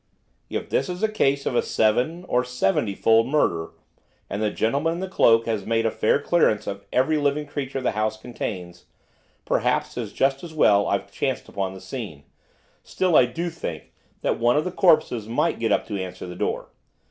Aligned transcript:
'If 0.49 0.71
this 0.71 0.89
is 0.89 1.03
a 1.03 1.07
case 1.11 1.45
of 1.45 1.55
a 1.55 1.61
seven 1.61 2.23
or 2.27 2.43
seventy 2.43 2.95
fold 2.95 3.27
murder, 3.27 3.69
and 4.31 4.41
the 4.41 4.49
gentleman 4.49 4.93
in 4.95 4.99
the 4.99 5.07
cloak 5.07 5.45
has 5.45 5.63
made 5.63 5.85
a 5.85 5.91
fair 5.91 6.19
clearance 6.19 6.65
of 6.65 6.83
every 6.91 7.17
living 7.19 7.45
creature 7.45 7.81
the 7.81 7.91
house 7.91 8.17
contains, 8.19 8.85
perhaps 9.45 9.95
it's 9.99 10.11
just 10.11 10.43
as 10.43 10.55
well 10.55 10.87
I've 10.87 11.11
chanced 11.11 11.47
upon 11.49 11.75
the 11.75 11.81
scene, 11.81 12.23
still 12.81 13.15
I 13.15 13.25
do 13.27 13.51
think 13.51 13.93
that 14.23 14.39
one 14.39 14.57
of 14.57 14.63
the 14.63 14.71
corpses 14.71 15.27
might 15.27 15.59
get 15.59 15.71
up 15.71 15.85
to 15.85 16.01
answer 16.01 16.25
the 16.25 16.35
door. 16.35 16.69